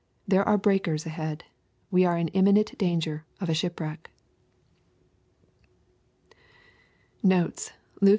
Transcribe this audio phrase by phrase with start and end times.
[0.27, 1.43] There are breakers ahead
[1.91, 4.09] We are in iiU' minent danger of a shipwreck
[7.21, 8.09] Notes Luke XI.